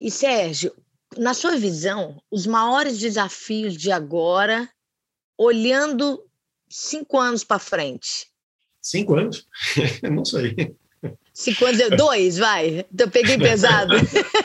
[0.00, 0.74] E, Sérgio,
[1.16, 4.68] na sua visão, os maiores desafios de agora,
[5.38, 6.24] olhando
[6.68, 8.28] cinco anos para frente?
[8.80, 9.46] Cinco anos?
[10.10, 10.76] não sei.
[11.34, 12.84] Cinco anos, dois, vai.
[12.98, 13.94] Eu peguei pesado.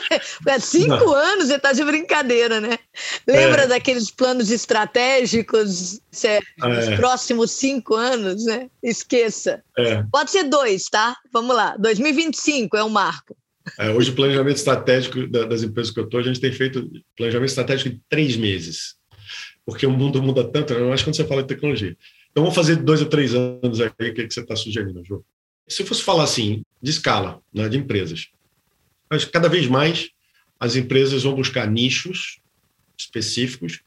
[0.60, 1.14] Cinco Não.
[1.14, 2.78] anos, você está de brincadeira, né?
[3.26, 3.66] Lembra é.
[3.66, 6.40] daqueles planos estratégicos, é.
[6.96, 8.70] próximos cinco anos, né?
[8.82, 9.62] Esqueça.
[9.76, 10.02] É.
[10.10, 11.14] Pode ser dois, tá?
[11.30, 11.76] Vamos lá.
[11.76, 13.36] 2025 é o marco.
[13.78, 17.50] É, hoje, o planejamento estratégico das empresas que eu estou, a gente tem feito planejamento
[17.50, 18.94] estratégico de três meses,
[19.66, 21.94] porque o mundo muda tanto, não acho quando você fala de tecnologia.
[22.30, 25.22] Então, vamos fazer dois ou três anos aí, o que, que você está sugerindo, João?
[25.68, 28.28] Se eu fosse falar assim, de escala, né, de empresas,
[29.10, 30.10] mas cada vez mais
[30.60, 32.40] as empresas vão buscar nichos
[32.98, 33.80] específicos,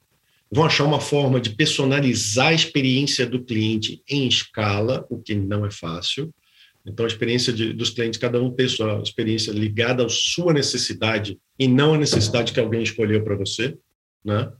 [0.49, 5.65] vão achar uma forma de personalizar a experiência do cliente em escala, o que não
[5.65, 6.33] é fácil.
[6.85, 11.37] Então, a experiência de, dos clientes, cada um tem sua experiência ligada à sua necessidade
[11.59, 13.77] e não à necessidade que alguém escolheu para você.
[14.25, 14.51] Né?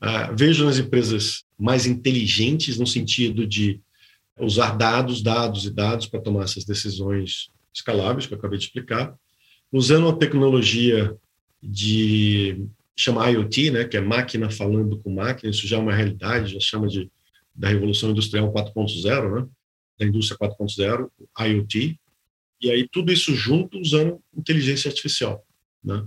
[0.00, 3.80] Ah, vejo nas empresas mais inteligentes, no sentido de
[4.38, 9.14] usar dados, dados e dados para tomar essas decisões escaláveis, que eu acabei de explicar,
[9.72, 11.16] usando uma tecnologia
[11.62, 16.52] de chama IoT, né, que é máquina falando com máquina, isso já é uma realidade,
[16.52, 17.10] já chama de
[17.54, 19.48] da revolução industrial 4.0, né,
[19.98, 22.00] da indústria 4.0, IoT,
[22.60, 25.44] e aí tudo isso junto usando inteligência artificial,
[25.84, 26.06] né?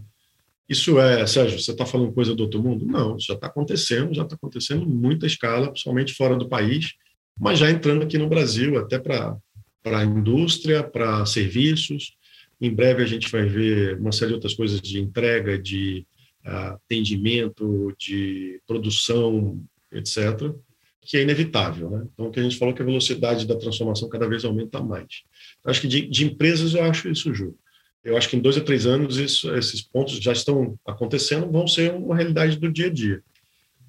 [0.68, 2.88] Isso é, Sérgio, você está falando coisa do outro mundo?
[2.88, 6.96] Não, já está acontecendo, já está acontecendo em muita escala, principalmente fora do país,
[7.40, 9.38] mas já entrando aqui no Brasil, até para
[9.86, 12.14] a indústria, para serviços.
[12.60, 16.06] Em breve a gente vai ver uma série de outras coisas de entrega, de
[16.46, 20.54] uh, atendimento, de produção, etc.,
[21.02, 21.90] que é inevitável.
[21.92, 22.08] Né?
[22.14, 24.82] Então, o que a gente falou é que a velocidade da transformação cada vez aumenta
[24.82, 25.24] mais.
[25.64, 27.60] Acho que de, de empresas eu acho isso justo.
[28.04, 31.68] Eu acho que em dois a três anos isso, esses pontos já estão acontecendo, vão
[31.68, 33.24] ser uma realidade do dia a dia.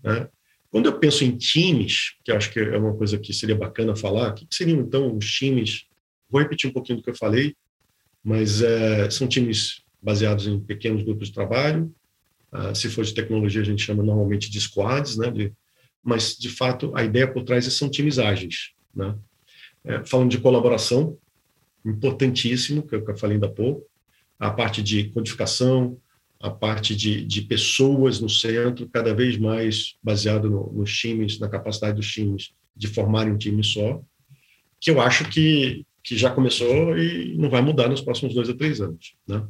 [0.02, 0.28] Né?
[0.70, 4.30] Quando eu penso em times, que acho que é uma coisa que seria bacana falar,
[4.30, 5.85] o que seriam então os times?
[6.28, 7.54] Vou repetir um pouquinho do que eu falei,
[8.22, 11.92] mas é, são times baseados em pequenos grupos de trabalho.
[12.50, 15.30] Ah, se for de tecnologia, a gente chama normalmente de squads, né?
[15.30, 15.52] De,
[16.02, 18.70] mas, de fato, a ideia por trás é são times ágeis.
[18.94, 19.16] Né?
[19.84, 21.18] É, falando de colaboração,
[21.84, 23.84] importantíssimo, que eu falei ainda há pouco,
[24.38, 25.98] a parte de codificação,
[26.40, 31.48] a parte de, de pessoas no centro, cada vez mais baseado no, nos times, na
[31.48, 34.00] capacidade dos times de formarem um time só,
[34.80, 38.54] que eu acho que, que já começou e não vai mudar nos próximos dois a
[38.54, 39.16] três anos.
[39.26, 39.44] Né?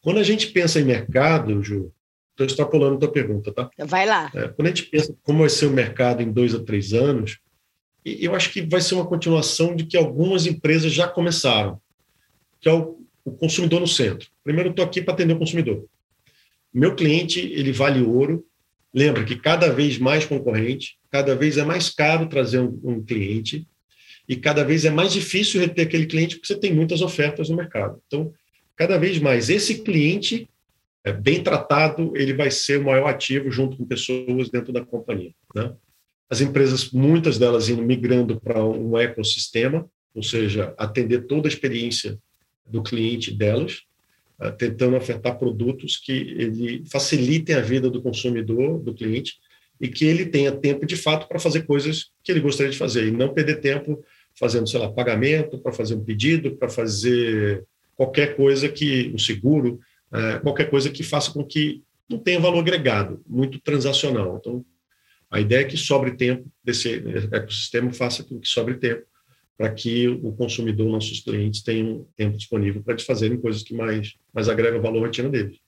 [0.00, 1.92] Quando a gente pensa em mercado, Ju,
[2.32, 3.70] estou extrapolando a tua pergunta, tá?
[3.78, 4.28] Vai lá.
[4.34, 7.38] É, quando a gente pensa como vai ser o mercado em dois a três anos,
[8.04, 11.80] eu acho que vai ser uma continuação de que algumas empresas já começaram,
[12.60, 14.28] que é o, o consumidor no centro.
[14.42, 15.86] Primeiro, eu estou aqui para atender o consumidor.
[16.74, 18.44] Meu cliente, ele vale ouro.
[18.92, 23.64] Lembra que cada vez mais concorrente, cada vez é mais caro trazer um, um cliente
[24.30, 27.56] e cada vez é mais difícil reter aquele cliente porque você tem muitas ofertas no
[27.56, 28.00] mercado.
[28.06, 28.32] Então,
[28.76, 30.48] cada vez mais esse cliente
[31.02, 35.32] é, bem tratado, ele vai ser o maior ativo junto com pessoas dentro da companhia.
[35.52, 35.72] Né?
[36.30, 42.16] As empresas, muitas delas indo migrando para um ecossistema, ou seja, atender toda a experiência
[42.64, 43.82] do cliente delas,
[44.40, 49.40] uh, tentando ofertar produtos que ele facilitem a vida do consumidor, do cliente,
[49.80, 53.08] e que ele tenha tempo de fato para fazer coisas que ele gostaria de fazer
[53.08, 54.04] e não perder tempo
[54.40, 57.62] fazendo, sei lá, pagamento, para fazer um pedido, para fazer
[57.94, 59.78] qualquer coisa que, um seguro,
[60.10, 64.38] uh, qualquer coisa que faça com que não tenha valor agregado, muito transacional.
[64.40, 64.64] Então,
[65.30, 69.04] a ideia é que sobre tempo desse ecossistema, faça com que sobre tempo
[69.58, 74.14] para que o consumidor, nossos clientes, tenham tempo disponível para eles fazerem coisas que mais,
[74.32, 75.58] mais agregam valor à rotina deles.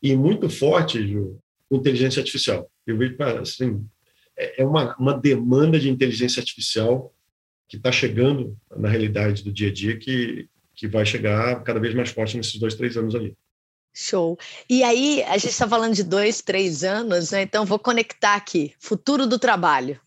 [0.00, 1.36] E muito forte, Ju,
[1.68, 2.70] inteligência artificial.
[2.86, 3.84] Eu vejo, assim,
[4.38, 7.12] é, é uma, uma demanda de inteligência artificial
[7.68, 11.94] que está chegando na realidade do dia a dia que, que vai chegar cada vez
[11.94, 13.34] mais forte nesses dois, três anos ali.
[13.94, 14.36] Show.
[14.68, 17.42] E aí, a gente está falando de dois, três anos, né?
[17.42, 18.74] Então, vou conectar aqui.
[18.80, 20.00] Futuro do trabalho.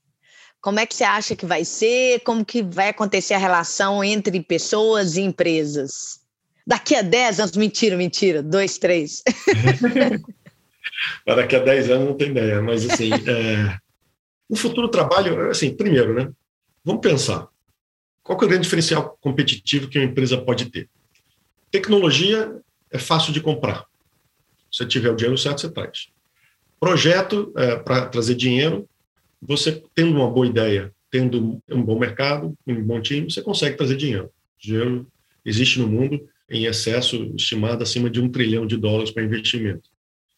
[0.60, 2.20] Como é que você acha que vai ser?
[2.22, 6.20] Como que vai acontecer a relação entre pessoas e empresas?
[6.66, 9.24] Daqui a 10 anos, mentira, mentira, dois, três.
[11.26, 13.78] Daqui a 10 anos não tem ideia, mas assim, é...
[14.50, 16.30] o futuro trabalho, assim, primeiro, né?
[16.88, 17.50] Vamos pensar.
[18.24, 20.90] Qual é o grande diferencial competitivo que uma empresa pode ter?
[21.70, 23.86] Tecnologia é fácil de comprar.
[24.72, 26.08] Se você tiver o dinheiro certo, você traz.
[26.80, 28.88] Projeto é, para trazer dinheiro
[29.42, 33.98] você tendo uma boa ideia, tendo um bom mercado, um bom time, você consegue trazer
[33.98, 34.32] dinheiro.
[34.58, 35.06] Dinheiro
[35.44, 39.90] existe no mundo em excesso, estimado acima de um trilhão de dólares para investimento.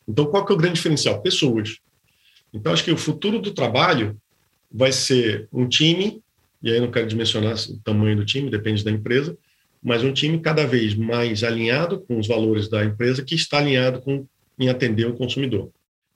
[0.07, 1.21] Então, qual que é o grande diferencial?
[1.21, 1.77] Pessoas.
[2.51, 4.19] Então, acho que o futuro do trabalho
[4.71, 6.23] vai ser um time,
[6.61, 9.37] e aí não quero dimensionar o tamanho do time, depende da empresa,
[9.81, 14.01] mas um time cada vez mais alinhado com os valores da empresa, que está alinhado
[14.01, 14.25] com
[14.59, 15.71] em atender o consumidor.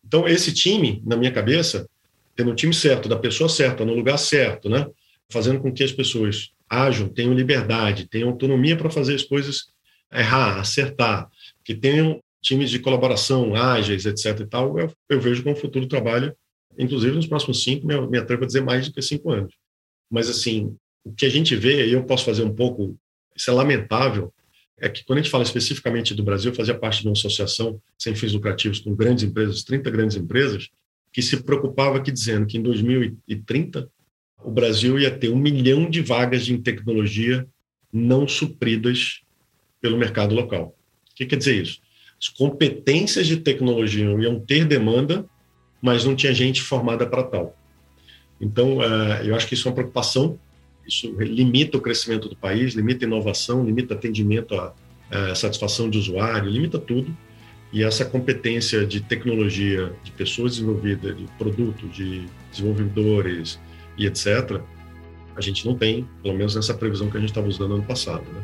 [0.06, 1.88] Então, esse time, na minha cabeça,
[2.36, 4.86] tendo o time certo, da pessoa certa, no lugar certo, né?
[5.30, 9.68] fazendo com que as pessoas ajam, tenham liberdade, tenham autonomia para fazer as coisas
[10.12, 11.30] errar, acertar,
[11.64, 14.42] que tenham times de colaboração ágeis, etc.
[14.42, 16.36] e tal, eu, eu vejo como futuro trabalho,
[16.78, 19.54] inclusive nos próximos cinco, minha, minha trepa dizer mais do que cinco anos.
[20.14, 22.96] Mas, assim, o que a gente vê, e eu posso fazer um pouco,
[23.36, 24.32] isso é lamentável,
[24.78, 27.82] é que quando a gente fala especificamente do Brasil, eu fazia parte de uma associação
[27.98, 30.70] sem fins lucrativos com grandes empresas, 30 grandes empresas,
[31.12, 33.90] que se preocupava aqui dizendo que em 2030
[34.44, 37.48] o Brasil ia ter um milhão de vagas de tecnologia
[37.92, 39.22] não supridas
[39.82, 40.78] pelo mercado local.
[41.12, 41.80] O que quer dizer isso?
[42.22, 45.26] As competências de tecnologia iam ter demanda,
[45.82, 47.58] mas não tinha gente formada para tal.
[48.40, 50.38] Então, eh, eu acho que isso é uma preocupação.
[50.88, 54.74] Isso limita o crescimento do país, limita a inovação, limita atendimento à
[55.36, 57.16] satisfação de usuário, limita tudo.
[57.72, 63.60] E essa competência de tecnologia, de pessoas desenvolvidas, de produtos, de desenvolvedores
[63.98, 64.62] e etc.,
[65.36, 68.24] a gente não tem, pelo menos nessa previsão que a gente estava usando ano passado.
[68.32, 68.44] Né?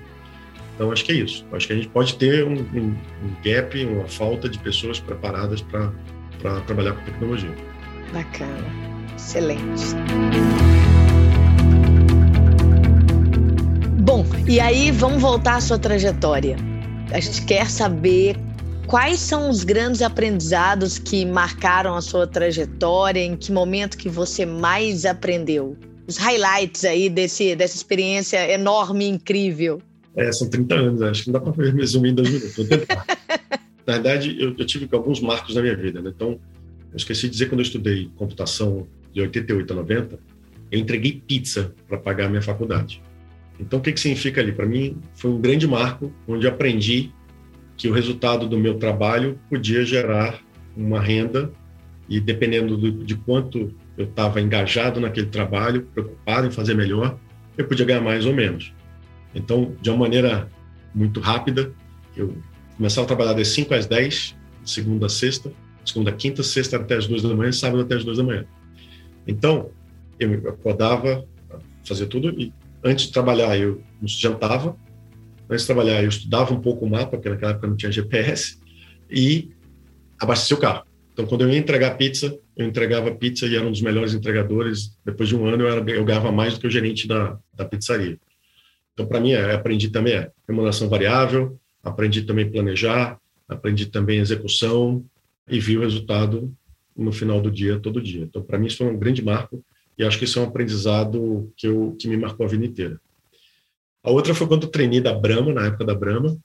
[0.74, 1.46] Então, acho que é isso.
[1.52, 5.62] Acho que a gente pode ter um, um, um gap, uma falta de pessoas preparadas
[5.62, 7.54] para trabalhar com tecnologia.
[8.12, 8.99] Bacana.
[9.20, 9.96] Excelente.
[14.02, 16.56] Bom, e aí vamos voltar à sua trajetória.
[17.12, 18.36] A gente quer saber
[18.90, 23.20] Quais são os grandes aprendizados que marcaram a sua trajetória?
[23.20, 25.78] Em que momento que você mais aprendeu?
[26.08, 29.80] Os highlights aí desse, dessa experiência enorme e incrível.
[30.16, 32.56] É, são 30 anos, acho que não dá para resumir em dois minutos.
[32.56, 33.06] Vou tentar.
[33.86, 36.02] na verdade, eu, eu, tive alguns marcos na minha vida.
[36.02, 36.12] Né?
[36.16, 36.40] Então,
[36.92, 40.20] eu esqueci de dizer quando eu estudei computação de 88 a 90,
[40.72, 43.02] eu entreguei pizza para pagar a minha faculdade.
[43.60, 44.52] Então, o que, que significa ali?
[44.52, 47.12] Para mim, foi um grande marco onde aprendi
[47.76, 50.40] que o resultado do meu trabalho podia gerar
[50.76, 51.52] uma renda
[52.08, 57.18] e dependendo do, de quanto eu estava engajado naquele trabalho, preocupado em fazer melhor,
[57.58, 58.74] eu podia ganhar mais ou menos.
[59.36, 60.50] Então, de uma maneira
[60.96, 61.72] muito rápida,
[62.16, 62.36] eu
[62.78, 65.52] começava a trabalhar das 5 às 10, segunda a sexta,
[65.86, 68.46] segunda, quinta, sexta até as duas da manhã, sábado até as duas da manhã.
[69.30, 69.70] Então,
[70.20, 71.24] eu acordava,
[71.86, 72.52] fazia tudo, e
[72.84, 74.76] antes de trabalhar eu jantava,
[75.48, 78.58] antes de trabalhar eu estudava um pouco o mapa, porque naquela época não tinha GPS,
[79.08, 79.52] e
[80.20, 80.84] abastecia o carro.
[81.14, 84.98] Então, quando eu ia entregar pizza, eu entregava pizza e era um dos melhores entregadores.
[85.06, 87.66] Depois de um ano, eu, era, eu ganhava mais do que o gerente da, da
[87.66, 88.18] pizzaria.
[88.94, 95.06] Então, para mim, é, aprendi também é remuneração variável, aprendi também planejar, aprendi também execução
[95.48, 96.52] e vi o resultado
[97.00, 98.24] no final do dia, todo dia.
[98.24, 99.64] Então, para mim, isso foi um grande marco
[99.98, 103.00] e acho que isso é um aprendizado que, eu, que me marcou a vida inteira.
[104.04, 106.38] A outra foi quando treinei da Brahma, na época da Brahma,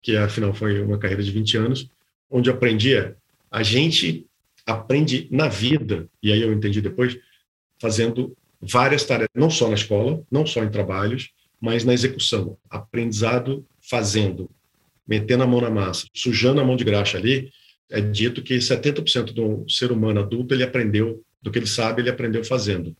[0.00, 1.90] que afinal foi uma carreira de 20 anos,
[2.30, 3.14] onde eu aprendi é,
[3.50, 4.26] a gente
[4.64, 7.18] aprende na vida, e aí eu entendi depois,
[7.80, 12.56] fazendo várias tarefas, não só na escola, não só em trabalhos, mas na execução.
[12.68, 14.48] Aprendizado fazendo,
[15.06, 17.50] metendo a mão na massa, sujando a mão de graxa ali,
[17.90, 22.10] é dito que 70% do ser humano adulto ele aprendeu do que ele sabe, ele
[22.10, 22.94] aprendeu fazendo.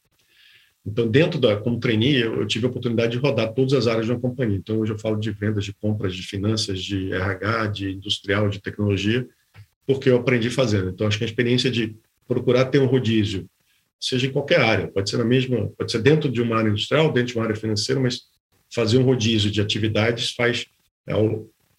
[0.85, 4.13] Então, dentro da como trainee, eu, tive a oportunidade de rodar todas as áreas de
[4.13, 4.57] uma companhia.
[4.57, 8.61] Então, hoje eu falo de vendas, de compras, de finanças, de RH, de industrial, de
[8.61, 9.29] tecnologia,
[9.87, 10.89] porque eu aprendi fazendo.
[10.89, 11.95] Então, acho que a experiência de
[12.27, 13.47] procurar ter um rodízio,
[14.01, 17.13] seja em qualquer área, pode ser na mesma, pode ser dentro de uma área industrial,
[17.13, 18.23] dentro de uma área financeira, mas
[18.73, 20.65] fazer um rodízio de atividades faz,
[21.07, 21.15] é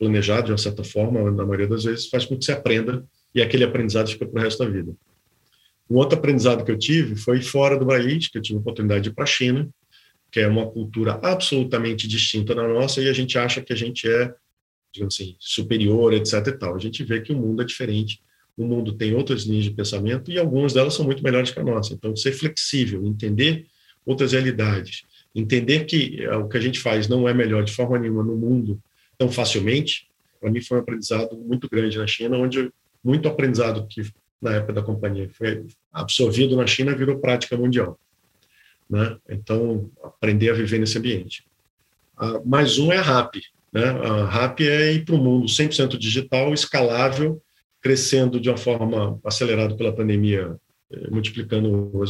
[0.01, 3.41] planejado de uma certa forma, na maioria das vezes, faz com que você aprenda e
[3.41, 4.91] aquele aprendizado fica para o resto da vida.
[5.87, 9.03] Um outro aprendizado que eu tive foi fora do país, que eu tive a oportunidade
[9.03, 9.69] de ir para a China,
[10.31, 14.09] que é uma cultura absolutamente distinta da nossa, e a gente acha que a gente
[14.09, 14.33] é,
[14.91, 16.47] digamos assim, superior, etc.
[16.47, 16.75] E tal.
[16.75, 18.23] A gente vê que o mundo é diferente,
[18.57, 21.63] o mundo tem outras linhas de pensamento e algumas delas são muito melhores que a
[21.63, 21.93] nossa.
[21.93, 23.67] Então, ser flexível, entender
[24.03, 25.03] outras realidades,
[25.35, 28.35] entender que é, o que a gente faz não é melhor de forma nenhuma no
[28.35, 28.81] mundo
[29.21, 30.07] tão facilmente,
[30.39, 32.71] para mim foi um aprendizado muito grande na China, onde
[33.03, 34.01] muito aprendizado que
[34.41, 37.99] na época da companhia foi absorvido na China virou prática mundial.
[38.89, 39.15] Né?
[39.29, 41.45] Então, aprender a viver nesse ambiente.
[42.17, 43.35] Ah, mais um é a RAP.
[43.71, 43.83] Né?
[43.83, 47.39] A RAP é ir para um mundo 100% digital, escalável,
[47.79, 50.59] crescendo de uma forma acelerada pela pandemia,
[50.91, 52.03] eh, multiplicando o,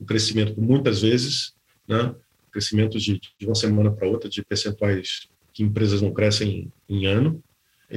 [0.00, 1.52] o crescimento muitas vezes,
[1.86, 2.14] né?
[2.50, 7.06] crescimento de, de uma semana para outra, de percentuais que empresas não crescem em, em
[7.06, 7.42] ano.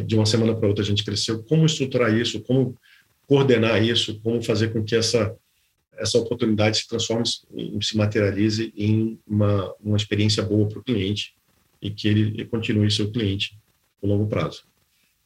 [0.05, 1.43] De uma semana para outra a gente cresceu.
[1.43, 2.39] Como estruturar isso?
[2.41, 2.77] Como
[3.25, 5.35] coordenar isso, como fazer com que essa
[5.97, 11.33] essa oportunidade se transforme, se materialize em uma, uma experiência boa para o cliente
[11.81, 13.57] e que ele continue seu cliente
[14.01, 14.63] no longo prazo.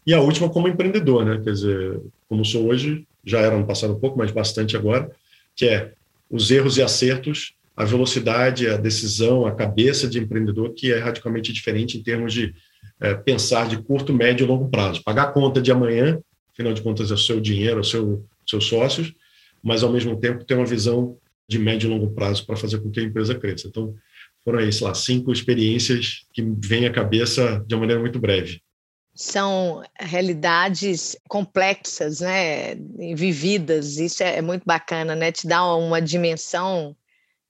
[0.05, 1.39] E a última como empreendedor, né?
[1.43, 5.11] Quer dizer, como sou hoje, já era no passado um pouco, mas bastante agora,
[5.55, 5.93] que é
[6.29, 11.53] os erros e acertos, a velocidade, a decisão, a cabeça de empreendedor, que é radicalmente
[11.53, 12.53] diferente em termos de
[12.99, 15.03] é, pensar de curto, médio e longo prazo.
[15.03, 16.19] Pagar a conta de amanhã
[16.53, 19.13] afinal de contas é o seu dinheiro, é o seu seus sócios,
[19.63, 22.89] mas ao mesmo tempo ter uma visão de médio e longo prazo para fazer com
[22.89, 23.67] que a empresa cresça.
[23.67, 23.95] Então,
[24.43, 28.61] foram aí, sei lá, cinco experiências que vêm à cabeça de uma maneira muito breve.
[29.13, 32.75] São realidades complexas, né,
[33.15, 33.97] vividas.
[33.97, 35.31] Isso é muito bacana, né?
[35.31, 36.95] Te dá uma dimensão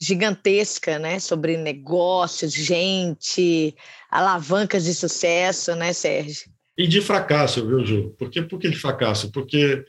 [0.01, 3.75] gigantesca, né, sobre negócios, gente,
[4.09, 6.49] alavancas de sucesso, né, Sérgio?
[6.75, 8.15] E de fracasso, viu, Ju?
[8.17, 9.31] Por que, por que de fracasso?
[9.31, 9.85] Porque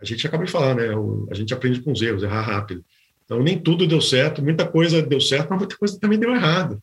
[0.00, 0.88] a gente acaba de falar, né?
[1.30, 2.84] A gente aprende com os erros, errar rápido.
[3.24, 6.82] Então, nem tudo deu certo, muita coisa deu certo, mas muita coisa também deu errado.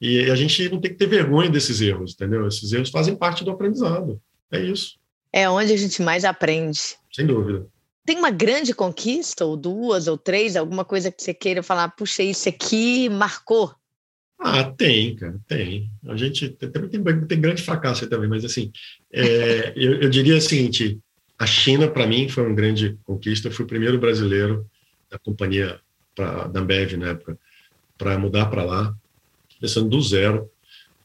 [0.00, 2.46] E a gente não tem que ter vergonha desses erros, entendeu?
[2.46, 4.20] Esses erros fazem parte do aprendizado.
[4.52, 4.98] É isso.
[5.32, 6.80] É onde a gente mais aprende.
[7.12, 7.66] Sem dúvida.
[8.06, 12.22] Tem uma grande conquista, ou duas, ou três, alguma coisa que você queira falar, puxa,
[12.22, 13.74] isso aqui marcou
[14.38, 15.90] ah, tem, cara, tem.
[16.06, 18.70] A gente também tem, tem grande fracasso também, mas assim,
[19.10, 20.98] é, eu, eu, diria o seguinte:
[21.38, 23.48] a China, para mim, foi uma grande conquista.
[23.48, 24.66] Eu fui o primeiro brasileiro
[25.10, 25.80] da companhia,
[26.14, 27.38] pra, da Ambev na época,
[27.96, 28.94] para mudar para lá,
[29.58, 30.50] começando do zero,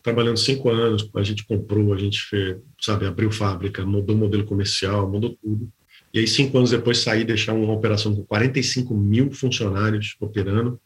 [0.03, 1.09] trabalhando cinco anos.
[1.15, 5.71] A gente comprou, a gente fez, sabe, abriu fábrica, mudou o modelo comercial, mudou tudo.
[6.13, 10.79] E aí, cinco anos depois, saí deixar uma operação com 45 mil funcionários operando.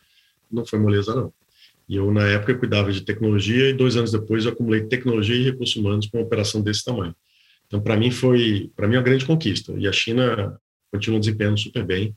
[0.51, 1.33] Não foi moleza, não.
[1.87, 5.43] E eu, na época, cuidava de tecnologia e dois anos depois eu acumulei tecnologia e
[5.43, 7.15] recursos humanos para uma operação desse tamanho.
[7.67, 9.73] Então, para mim, foi para mim uma grande conquista.
[9.77, 10.59] E a China
[10.91, 12.15] continua desempenhando super bem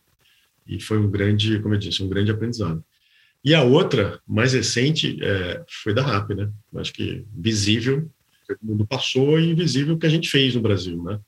[0.66, 2.84] e foi um grande, como eu disse, um grande aprendizado.
[3.44, 6.50] E a outra, mais recente, é, foi da RAP, né?
[6.74, 8.10] Acho que visível,
[8.60, 11.20] o mundo passou e invisível que a gente fez no Brasil, né?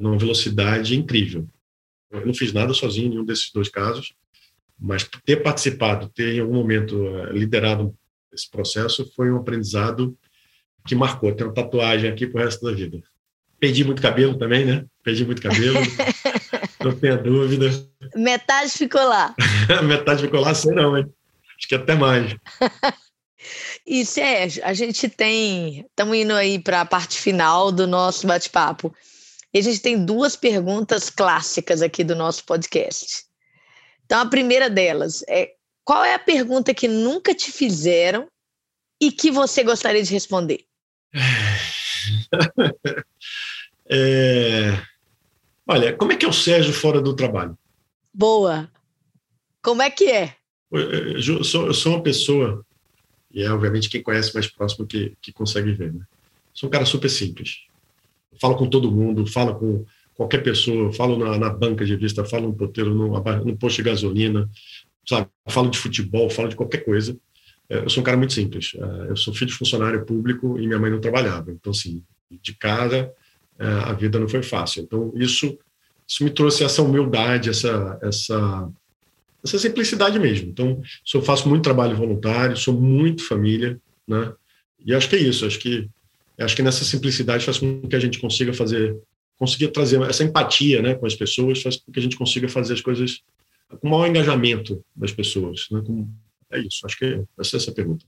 [0.00, 1.46] Numa velocidade incrível.
[2.10, 4.14] Eu não fiz nada sozinho em nenhum desses dois casos,
[4.78, 7.94] mas ter participado, ter em algum momento eh, liderado
[8.32, 10.16] esse processo foi um aprendizado
[10.86, 11.34] que marcou.
[11.34, 13.02] Tenho uma tatuagem aqui para o resto da vida.
[13.58, 14.84] Perdi muito cabelo também, né?
[15.02, 15.78] Perdi muito cabelo.
[16.82, 17.70] não tenha dúvida.
[18.14, 19.34] Metade ficou lá.
[19.84, 21.06] Metade ficou lá, sei não, hein?
[21.58, 22.36] Acho que até mais.
[23.86, 25.80] e Sérgio, a gente tem.
[25.80, 28.94] Estamos indo aí para a parte final do nosso bate-papo.
[29.58, 33.24] E a gente tem duas perguntas clássicas aqui do nosso podcast.
[34.06, 35.50] Então, a primeira delas é:
[35.82, 38.28] qual é a pergunta que nunca te fizeram
[39.02, 40.64] e que você gostaria de responder?
[43.90, 44.80] é...
[45.66, 47.58] Olha, como é que é o Sérgio fora do trabalho?
[48.14, 48.70] Boa.
[49.60, 50.36] Como é que é?
[50.70, 52.64] Eu sou, eu sou uma pessoa,
[53.28, 56.04] e é obviamente quem conhece mais próximo que, que consegue ver, né?
[56.54, 57.66] Sou um cara super simples.
[58.40, 62.48] Falo com todo mundo, falo com qualquer pessoa, falo na, na banca de vista, falo
[62.48, 63.08] no poteiro, no,
[63.44, 64.48] no posto de gasolina,
[65.08, 65.28] sabe?
[65.48, 67.16] Falo de futebol, falo de qualquer coisa.
[67.68, 68.72] É, eu sou um cara muito simples.
[68.74, 71.52] É, eu sou filho de funcionário público e minha mãe não trabalhava.
[71.52, 72.02] Então, assim,
[72.42, 73.12] de casa,
[73.58, 74.82] é, a vida não foi fácil.
[74.82, 75.58] Então, isso,
[76.06, 78.68] isso me trouxe essa humildade, essa, essa,
[79.44, 80.48] essa simplicidade mesmo.
[80.48, 80.82] Então,
[81.14, 84.32] eu faço muito trabalho voluntário, sou muito família, né?
[84.84, 85.46] E acho que é isso.
[85.46, 85.88] Acho que
[86.44, 88.96] acho que nessa simplicidade faz com que a gente consiga fazer,
[89.36, 92.74] conseguir trazer essa empatia, né, com as pessoas, faz com que a gente consiga fazer
[92.74, 93.20] as coisas
[93.80, 95.82] com maior engajamento das pessoas, né?
[95.84, 96.08] Com,
[96.50, 96.86] é isso.
[96.86, 98.06] Acho que essa é essa a pergunta.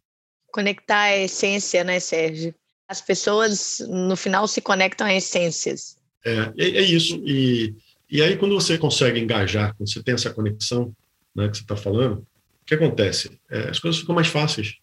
[0.50, 2.54] Conectar a essência, né, Sérgio?
[2.88, 5.96] As pessoas no final se conectam a essências.
[6.24, 7.22] É, é, é isso.
[7.26, 7.74] E
[8.10, 10.92] e aí quando você consegue engajar, quando você tem essa conexão,
[11.34, 13.38] né, que você está falando, o que acontece?
[13.48, 14.78] É, as coisas ficam mais fáceis.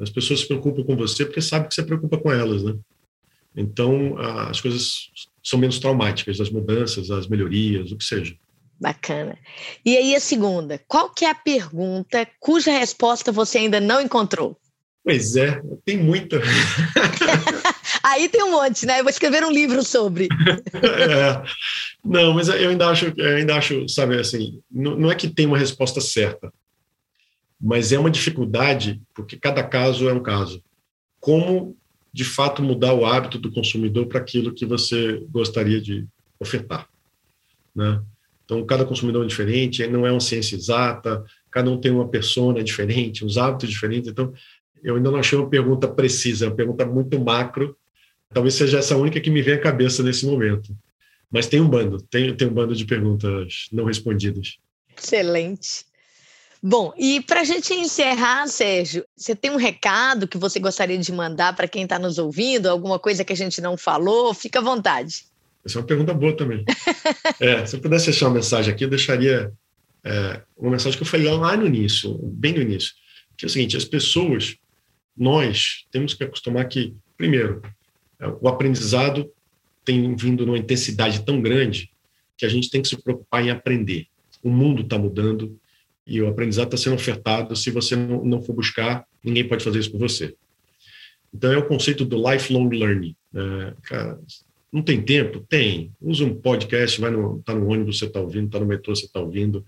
[0.00, 2.74] As pessoas se preocupam com você porque sabem que você preocupa com elas, né?
[3.56, 5.10] Então, as coisas
[5.42, 8.34] são menos traumáticas, as mudanças, as melhorias, o que seja.
[8.80, 9.36] Bacana.
[9.84, 14.56] E aí a segunda, qual que é a pergunta cuja resposta você ainda não encontrou?
[15.04, 16.40] Pois é, tem muita.
[18.02, 19.00] aí tem um monte, né?
[19.00, 20.28] Eu vou escrever um livro sobre.
[20.74, 21.42] é.
[22.04, 25.46] Não, mas eu ainda acho, eu ainda acho, sabe, assim, não, não é que tem
[25.46, 26.52] uma resposta certa
[27.60, 30.62] mas é uma dificuldade, porque cada caso é um caso.
[31.20, 31.76] Como,
[32.12, 36.06] de fato, mudar o hábito do consumidor para aquilo que você gostaria de
[36.38, 36.88] ofertar?
[37.74, 38.02] Né?
[38.44, 42.64] Então, cada consumidor é diferente, não é uma ciência exata, cada um tem uma persona
[42.64, 44.10] diferente, uns hábitos diferentes.
[44.10, 44.32] Então,
[44.82, 47.76] eu ainda não achei uma pergunta precisa, é uma pergunta muito macro.
[48.32, 50.74] Talvez seja essa única que me vem à cabeça nesse momento.
[51.30, 54.56] Mas tem um bando, tem, tem um bando de perguntas não respondidas.
[54.96, 55.84] Excelente.
[56.62, 61.10] Bom, e para a gente encerrar, Sérgio, você tem um recado que você gostaria de
[61.10, 62.66] mandar para quem está nos ouvindo?
[62.66, 64.34] Alguma coisa que a gente não falou?
[64.34, 65.24] Fica à vontade.
[65.64, 66.64] Essa é uma pergunta boa também.
[67.40, 69.52] é, se eu pudesse deixar uma mensagem aqui, eu deixaria
[70.04, 72.92] é, uma mensagem que eu falei lá no início, bem no início,
[73.36, 74.56] que é o seguinte: as pessoas,
[75.16, 77.62] nós temos que acostumar que, primeiro,
[78.18, 79.30] é, o aprendizado
[79.84, 81.90] tem vindo numa intensidade tão grande
[82.36, 84.06] que a gente tem que se preocupar em aprender.
[84.42, 85.59] O mundo está mudando,
[86.10, 87.54] e o aprendizado está sendo ofertado.
[87.54, 90.34] Se você não, não for buscar, ninguém pode fazer isso por você.
[91.32, 93.14] Então, é o conceito do lifelong learning.
[93.32, 94.18] É, cara,
[94.72, 95.38] não tem tempo?
[95.48, 95.92] Tem.
[96.00, 99.06] Usa um podcast, vai no, tá no ônibus, você está ouvindo, está no metrô, você
[99.06, 99.64] está ouvindo,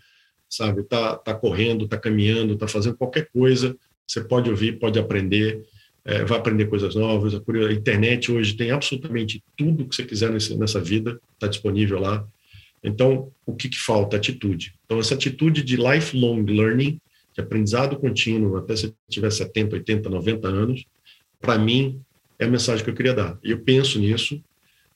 [0.51, 0.83] sabe?
[0.83, 5.65] Tá, tá correndo, tá caminhando, tá fazendo qualquer coisa, você pode ouvir, pode aprender,
[6.05, 7.35] é, vai aprender coisas novas.
[7.37, 12.27] A internet hoje tem absolutamente tudo que você quiser nesse, nessa vida, está disponível lá.
[12.83, 14.17] Então, o que, que falta?
[14.17, 14.75] Atitude.
[14.85, 17.01] Então, essa atitude de lifelong learning,
[17.35, 20.85] de aprendizado contínuo, até se tiver 70, 80, 90 anos,
[21.41, 22.01] para mim,
[22.39, 23.39] é a mensagem que eu queria dar.
[23.43, 24.43] Eu penso nisso,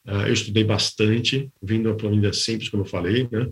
[0.06, 3.48] uh, eu estudei bastante, vindo uma planilha simples, como eu falei, né?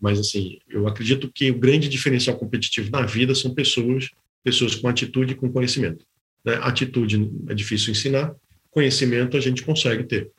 [0.00, 4.10] Mas, assim, eu acredito que o grande diferencial competitivo na vida são pessoas,
[4.44, 6.04] pessoas com atitude e com conhecimento.
[6.44, 6.58] Né?
[6.60, 8.34] Atitude é difícil ensinar,
[8.70, 10.30] conhecimento a gente consegue ter.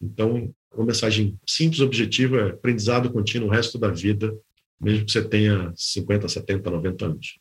[0.00, 4.34] Então, uma mensagem simples, objetiva, é aprendizado contínuo o resto da vida,
[4.80, 7.38] mesmo que você tenha 50, 70, 90 anos.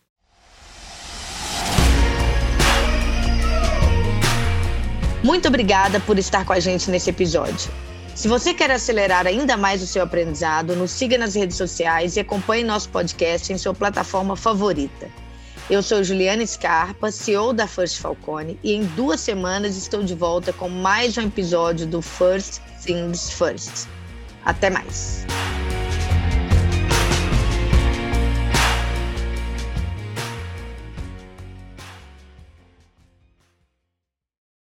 [5.23, 7.71] Muito obrigada por estar com a gente nesse episódio.
[8.15, 12.19] Se você quer acelerar ainda mais o seu aprendizado, nos siga nas redes sociais e
[12.19, 15.09] acompanhe nosso podcast em sua plataforma favorita.
[15.71, 20.51] Eu sou Juliana Scarpa, CEO da First Falcone, e em duas semanas estou de volta
[20.51, 23.87] com mais um episódio do First Things First.
[24.43, 25.25] Até mais!